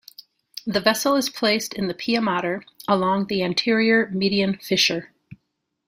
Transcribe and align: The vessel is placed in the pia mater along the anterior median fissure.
The 0.65 0.79
vessel 0.79 1.13
is 1.15 1.29
placed 1.29 1.75
in 1.75 1.87
the 1.87 1.93
pia 1.93 2.21
mater 2.21 2.65
along 2.87 3.27
the 3.27 3.43
anterior 3.43 4.09
median 4.11 4.57
fissure. 4.57 5.13